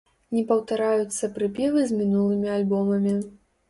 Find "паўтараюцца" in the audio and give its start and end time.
0.51-1.31